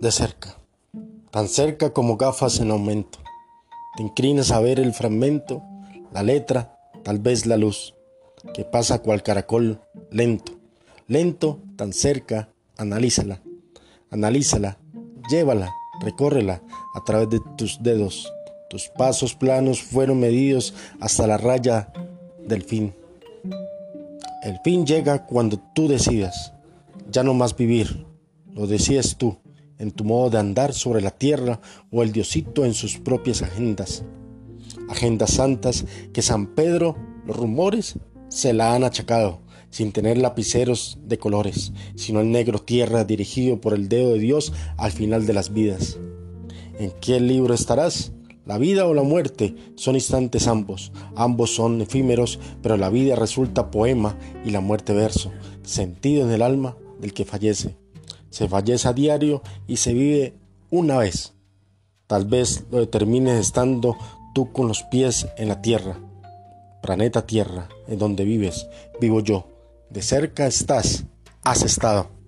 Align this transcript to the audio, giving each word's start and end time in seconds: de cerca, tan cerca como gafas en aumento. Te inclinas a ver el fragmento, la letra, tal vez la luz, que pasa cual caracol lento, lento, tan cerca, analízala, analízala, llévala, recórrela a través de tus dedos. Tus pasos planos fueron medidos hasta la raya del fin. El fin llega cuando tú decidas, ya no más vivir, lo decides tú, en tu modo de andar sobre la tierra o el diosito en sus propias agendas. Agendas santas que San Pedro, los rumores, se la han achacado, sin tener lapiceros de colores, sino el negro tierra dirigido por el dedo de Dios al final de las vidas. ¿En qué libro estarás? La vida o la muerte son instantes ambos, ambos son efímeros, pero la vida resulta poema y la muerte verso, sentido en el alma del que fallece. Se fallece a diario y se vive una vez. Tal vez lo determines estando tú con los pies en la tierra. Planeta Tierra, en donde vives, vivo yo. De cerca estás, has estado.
de 0.00 0.10
cerca, 0.10 0.56
tan 1.30 1.46
cerca 1.46 1.90
como 1.92 2.16
gafas 2.16 2.58
en 2.58 2.70
aumento. 2.70 3.18
Te 3.96 4.02
inclinas 4.02 4.50
a 4.50 4.60
ver 4.60 4.80
el 4.80 4.94
fragmento, 4.94 5.62
la 6.10 6.22
letra, 6.22 6.78
tal 7.02 7.18
vez 7.18 7.44
la 7.44 7.58
luz, 7.58 7.94
que 8.54 8.64
pasa 8.64 9.02
cual 9.02 9.22
caracol 9.22 9.82
lento, 10.10 10.52
lento, 11.06 11.60
tan 11.76 11.92
cerca, 11.92 12.48
analízala, 12.78 13.42
analízala, 14.10 14.78
llévala, 15.30 15.70
recórrela 16.00 16.62
a 16.94 17.04
través 17.04 17.28
de 17.28 17.40
tus 17.58 17.82
dedos. 17.82 18.32
Tus 18.70 18.88
pasos 18.88 19.34
planos 19.34 19.82
fueron 19.82 20.18
medidos 20.18 20.72
hasta 20.98 21.26
la 21.26 21.36
raya 21.36 21.92
del 22.46 22.62
fin. 22.62 22.94
El 24.42 24.58
fin 24.64 24.86
llega 24.86 25.26
cuando 25.26 25.58
tú 25.74 25.88
decidas, 25.88 26.54
ya 27.10 27.22
no 27.22 27.34
más 27.34 27.54
vivir, 27.54 28.06
lo 28.54 28.66
decides 28.66 29.16
tú, 29.16 29.36
en 29.80 29.90
tu 29.90 30.04
modo 30.04 30.30
de 30.30 30.38
andar 30.38 30.72
sobre 30.72 31.00
la 31.00 31.10
tierra 31.10 31.60
o 31.90 32.04
el 32.04 32.12
diosito 32.12 32.64
en 32.64 32.74
sus 32.74 32.98
propias 32.98 33.42
agendas. 33.42 34.04
Agendas 34.88 35.32
santas 35.32 35.86
que 36.12 36.22
San 36.22 36.54
Pedro, 36.54 36.96
los 37.26 37.36
rumores, 37.36 37.98
se 38.28 38.52
la 38.52 38.74
han 38.74 38.84
achacado, 38.84 39.40
sin 39.70 39.90
tener 39.92 40.18
lapiceros 40.18 40.98
de 41.02 41.18
colores, 41.18 41.72
sino 41.96 42.20
el 42.20 42.30
negro 42.30 42.60
tierra 42.60 43.04
dirigido 43.04 43.60
por 43.60 43.74
el 43.74 43.88
dedo 43.88 44.12
de 44.12 44.20
Dios 44.20 44.52
al 44.76 44.92
final 44.92 45.26
de 45.26 45.32
las 45.32 45.52
vidas. 45.52 45.98
¿En 46.78 46.92
qué 47.00 47.18
libro 47.18 47.54
estarás? 47.54 48.12
La 48.46 48.58
vida 48.58 48.86
o 48.86 48.94
la 48.94 49.02
muerte 49.02 49.54
son 49.76 49.94
instantes 49.94 50.48
ambos, 50.48 50.92
ambos 51.14 51.54
son 51.54 51.80
efímeros, 51.80 52.40
pero 52.62 52.76
la 52.76 52.90
vida 52.90 53.14
resulta 53.14 53.70
poema 53.70 54.18
y 54.44 54.50
la 54.50 54.60
muerte 54.60 54.92
verso, 54.92 55.30
sentido 55.62 56.24
en 56.24 56.32
el 56.32 56.42
alma 56.42 56.76
del 57.00 57.12
que 57.12 57.24
fallece. 57.24 57.76
Se 58.30 58.48
fallece 58.48 58.88
a 58.88 58.92
diario 58.92 59.42
y 59.66 59.76
se 59.76 59.92
vive 59.92 60.34
una 60.70 60.98
vez. 60.98 61.34
Tal 62.06 62.24
vez 62.24 62.64
lo 62.70 62.78
determines 62.78 63.38
estando 63.38 63.96
tú 64.34 64.52
con 64.52 64.68
los 64.68 64.82
pies 64.84 65.28
en 65.36 65.48
la 65.48 65.60
tierra. 65.62 65.98
Planeta 66.82 67.26
Tierra, 67.26 67.68
en 67.88 67.98
donde 67.98 68.24
vives, 68.24 68.66
vivo 69.00 69.20
yo. 69.20 69.46
De 69.90 70.02
cerca 70.02 70.46
estás, 70.46 71.04
has 71.42 71.62
estado. 71.62 72.19